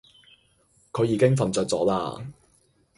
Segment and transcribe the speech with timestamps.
[0.93, 2.25] 佢已經瞓著咗喇